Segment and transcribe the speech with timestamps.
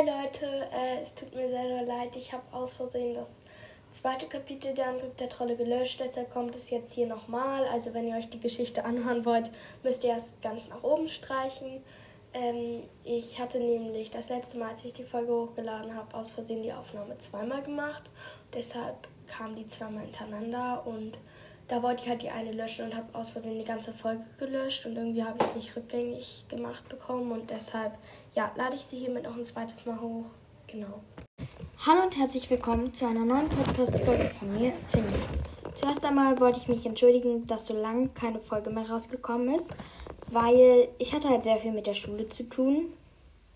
[0.00, 2.16] Hi Leute, äh, es tut mir sehr, leid.
[2.16, 3.32] Ich habe aus Versehen das
[3.92, 6.00] zweite Kapitel der Angriff der Trolle gelöscht.
[6.00, 7.66] Deshalb kommt es jetzt hier nochmal.
[7.66, 9.50] Also wenn ihr euch die Geschichte anhören wollt,
[9.82, 11.82] müsst ihr erst ganz nach oben streichen.
[12.32, 16.62] Ähm, ich hatte nämlich das letzte Mal, als ich die Folge hochgeladen habe, aus Versehen
[16.62, 18.04] die Aufnahme zweimal gemacht.
[18.54, 21.18] Deshalb kamen die zweimal hintereinander und
[21.70, 24.84] da wollte ich halt die eine löschen und habe aus Versehen die ganze Folge gelöscht
[24.86, 27.96] und irgendwie habe ich es nicht rückgängig gemacht bekommen und deshalb,
[28.34, 30.26] ja, lade ich sie hiermit noch ein zweites Mal hoch.
[30.66, 31.00] Genau.
[31.86, 35.06] Hallo und herzlich willkommen zu einer neuen Podcast-Folge von mir, Finny.
[35.74, 39.70] Zuerst einmal wollte ich mich entschuldigen, dass so lange keine Folge mehr rausgekommen ist,
[40.26, 42.92] weil ich hatte halt sehr viel mit der Schule zu tun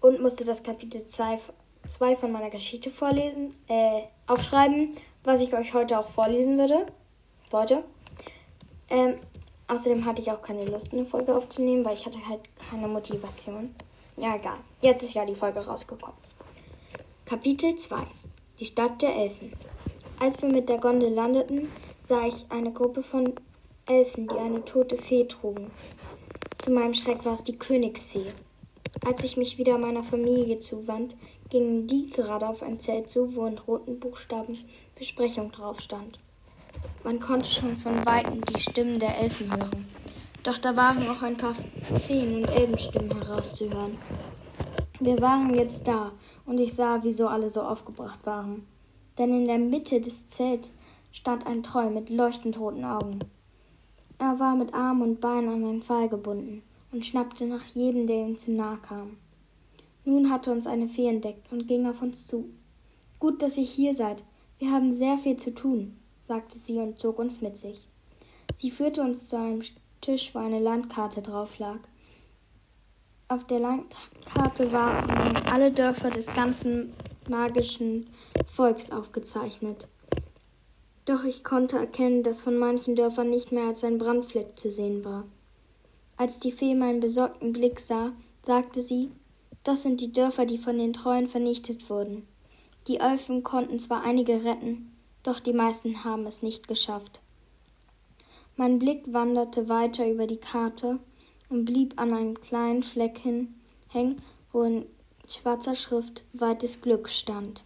[0.00, 5.98] und musste das Kapitel 2 von meiner Geschichte vorlesen, äh, aufschreiben, was ich euch heute
[5.98, 6.86] auch vorlesen würde,
[7.50, 7.82] wollte.
[8.90, 9.14] Ähm,
[9.68, 13.74] außerdem hatte ich auch keine Lust, eine Folge aufzunehmen, weil ich hatte halt keine Motivation.
[14.16, 14.58] Ja, egal.
[14.80, 16.16] Jetzt ist ja die Folge rausgekommen.
[17.24, 17.96] Kapitel 2
[18.60, 19.52] Die Stadt der Elfen
[20.20, 21.70] Als wir mit der Gondel landeten,
[22.02, 23.32] sah ich eine Gruppe von
[23.86, 25.70] Elfen, die eine tote Fee trugen.
[26.58, 28.26] Zu meinem Schreck war es die Königsfee.
[29.04, 31.16] Als ich mich wieder meiner Familie zuwand,
[31.50, 34.56] gingen die gerade auf ein Zelt zu, wo in roten Buchstaben
[34.96, 36.18] Besprechung drauf stand.
[37.04, 39.86] Man konnte schon von weitem die Stimmen der Elfen hören.
[40.42, 41.54] Doch da waren auch ein paar
[42.06, 43.98] Feen- und Elbenstimmen herauszuhören.
[45.00, 46.12] Wir waren jetzt da,
[46.46, 48.66] und ich sah, wieso alle so aufgebracht waren.
[49.18, 50.70] Denn in der Mitte des Zelts
[51.12, 53.18] stand ein Troll mit leuchtend roten Augen.
[54.18, 58.16] Er war mit Arm und Bein an einen Pfahl gebunden und schnappte nach jedem, der
[58.16, 59.18] ihm zu nahe kam.
[60.06, 62.48] Nun hatte uns eine Fee entdeckt und ging auf uns zu.
[63.18, 64.24] Gut, dass ihr hier seid.
[64.58, 67.86] Wir haben sehr viel zu tun sagte sie und zog uns mit sich.
[68.56, 69.62] Sie führte uns zu einem
[70.00, 71.78] Tisch, wo eine Landkarte drauf lag.
[73.28, 76.92] Auf der Landkarte waren alle Dörfer des ganzen
[77.28, 78.08] magischen
[78.46, 79.88] Volks aufgezeichnet.
[81.06, 85.04] Doch ich konnte erkennen, dass von manchen Dörfern nicht mehr als ein Brandfleck zu sehen
[85.04, 85.24] war.
[86.16, 88.12] Als die Fee meinen besorgten Blick sah,
[88.46, 89.10] sagte sie,
[89.64, 92.26] das sind die Dörfer, die von den Treuen vernichtet wurden.
[92.88, 94.93] Die Elfen konnten zwar einige retten,
[95.24, 97.20] doch die meisten haben es nicht geschafft.
[98.56, 101.00] Mein Blick wanderte weiter über die Karte
[101.48, 103.54] und blieb an einem kleinen Fleck hin,
[103.88, 104.86] hängen, wo in
[105.28, 107.64] schwarzer Schrift weites Glück stand.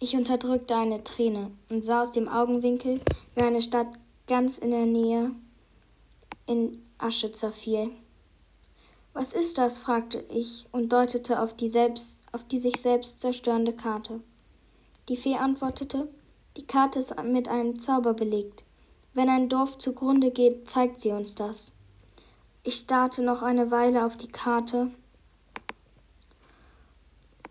[0.00, 3.00] Ich unterdrückte eine Träne und sah aus dem Augenwinkel,
[3.34, 3.88] wie eine Stadt
[4.26, 5.30] ganz in der Nähe
[6.46, 7.90] in Asche zerfiel.
[9.12, 9.78] Was ist das?
[9.78, 14.20] fragte ich und deutete auf die, selbst, auf die sich selbst zerstörende Karte.
[15.08, 16.08] Die Fee antwortete
[16.58, 18.64] die Karte ist mit einem Zauber belegt.
[19.14, 21.72] Wenn ein Dorf zugrunde geht, zeigt sie uns das.
[22.64, 24.90] Ich starrte noch eine Weile auf die Karte.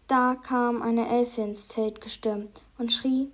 [0.07, 3.31] Da kam eine Elfe ins Zelt gestürmt und schrie,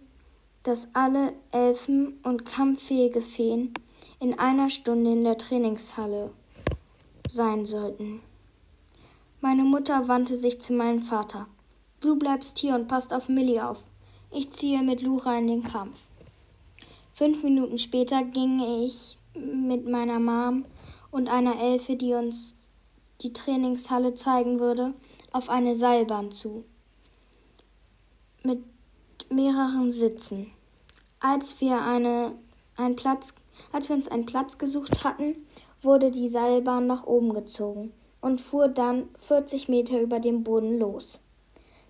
[0.62, 3.74] dass alle Elfen und kampffähige Feen
[4.20, 6.32] in einer Stunde in der Trainingshalle
[7.28, 8.22] sein sollten.
[9.42, 11.48] Meine Mutter wandte sich zu meinem Vater.
[12.00, 13.84] Du bleibst hier und passt auf Millie auf.
[14.36, 16.00] Ich ziehe mit Lura in den Kampf.
[17.14, 20.66] Fünf Minuten später ging ich mit meiner Mom
[21.12, 22.56] und einer Elfe, die uns
[23.22, 24.96] die Trainingshalle zeigen würde,
[25.32, 26.64] auf eine Seilbahn zu.
[28.44, 28.64] Mit
[29.30, 30.48] mehreren Sitzen.
[31.20, 32.34] Als wir, eine,
[32.76, 33.36] einen Platz,
[33.72, 35.36] als wir uns einen Platz gesucht hatten,
[35.84, 41.20] wurde die Seilbahn nach oben gezogen und fuhr dann 40 Meter über dem Boden los.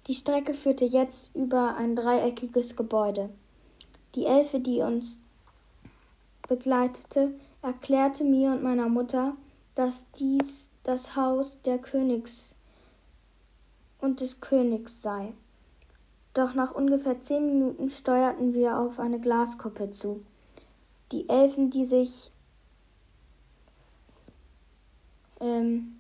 [0.08, 3.30] Die Strecke führte jetzt über ein dreieckiges Gebäude.
[4.16, 5.18] Die Elfe, die uns
[6.48, 9.36] begleitete, erklärte mir und meiner Mutter,
[9.76, 12.56] dass dies das Haus der Königs
[14.00, 15.34] und des Königs sei.
[16.34, 20.26] Doch nach ungefähr zehn Minuten steuerten wir auf eine Glaskuppe zu.
[21.12, 22.32] Die Elfen, die sich
[25.40, 26.00] ähm,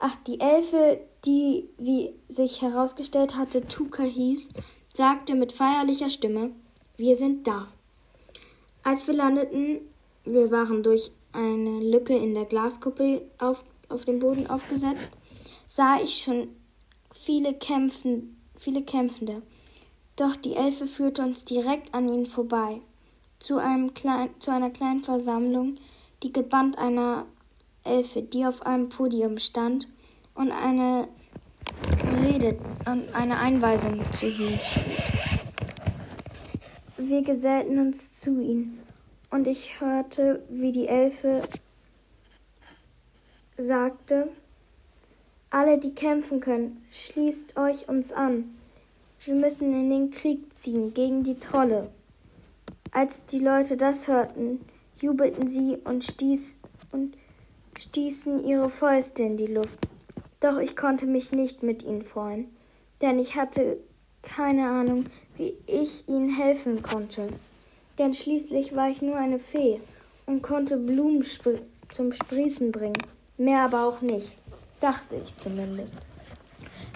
[0.00, 4.48] ach, die Elfe, die, wie sich herausgestellt hatte, Tuka hieß,
[4.92, 6.50] sagte mit feierlicher Stimme,
[6.96, 7.68] wir sind da.
[8.82, 9.80] Als wir landeten,
[10.24, 15.12] wir waren durch eine Lücke in der Glaskuppel auf, auf dem Boden aufgesetzt,
[15.66, 16.48] sah ich schon
[17.12, 19.42] viele, Kämpfen, viele Kämpfende.
[20.16, 22.80] Doch die Elfe führte uns direkt an ihnen vorbei,
[23.38, 25.76] zu, einem klein, zu einer kleinen Versammlung,
[26.22, 27.26] die gebannt einer
[27.84, 29.88] Elfe, die auf einem Podium stand
[30.34, 31.08] und eine
[32.24, 32.56] Rede
[32.86, 34.80] und eine Einweisung zu ihm hielt.
[36.98, 38.78] Wir gesellten uns zu ihm,
[39.30, 41.42] und ich hörte, wie die Elfe
[43.56, 44.28] sagte,
[45.50, 48.56] Alle, die kämpfen können, schließt euch uns an.
[49.24, 51.90] Wir müssen in den Krieg ziehen gegen die Trolle.
[52.92, 54.64] Als die Leute das hörten,
[55.00, 56.58] jubelten sie und, stieß,
[56.92, 57.16] und
[57.80, 59.78] stießen ihre Fäuste in die Luft.
[60.40, 62.48] Doch ich konnte mich nicht mit ihnen freuen,
[63.00, 63.78] denn ich hatte
[64.22, 65.06] keine Ahnung,
[65.36, 67.28] wie ich ihnen helfen konnte.
[67.98, 69.80] Denn schließlich war ich nur eine Fee
[70.26, 71.54] und konnte Blumen spr
[71.90, 73.02] zum Sprießen bringen.
[73.36, 74.36] Mehr aber auch nicht.
[74.80, 75.94] Dachte ich zumindest.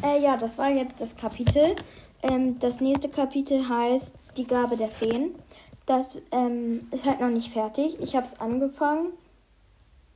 [0.04, 1.75] Äh, ja, das war jetzt das Kapitel.
[2.22, 5.34] Ähm, das nächste Kapitel heißt Die Gabe der Feen.
[5.86, 7.98] Das ähm, ist halt noch nicht fertig.
[8.00, 9.12] Ich habe es angefangen,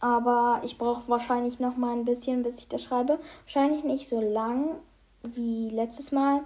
[0.01, 3.19] aber ich brauche wahrscheinlich noch mal ein bisschen, bis ich das schreibe.
[3.45, 4.77] Wahrscheinlich nicht so lang
[5.23, 6.43] wie letztes Mal,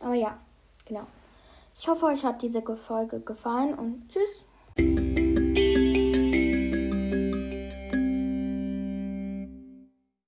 [0.00, 0.36] aber ja,
[0.84, 1.06] genau.
[1.74, 4.45] Ich hoffe, euch hat diese Folge gefallen und tschüss.